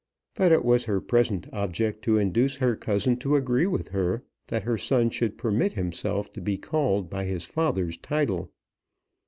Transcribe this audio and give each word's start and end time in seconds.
But 0.33 0.51
it 0.51 0.65
was 0.65 0.85
her 0.85 0.99
present 0.99 1.45
object 1.53 2.01
to 2.05 2.17
induce 2.17 2.57
her 2.57 2.75
cousin 2.75 3.17
to 3.17 3.35
agree 3.35 3.67
with 3.67 3.89
her, 3.89 4.23
that 4.47 4.63
her 4.63 4.75
son 4.75 5.11
should 5.11 5.37
permit 5.37 5.73
himself 5.73 6.33
to 6.33 6.41
be 6.41 6.57
called 6.57 7.07
by 7.07 7.25
his 7.25 7.45
father's 7.45 7.99
title. 7.99 8.51